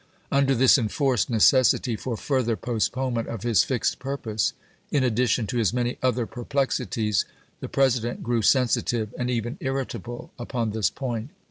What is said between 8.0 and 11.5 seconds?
grew sensitive and even irritable upon this point.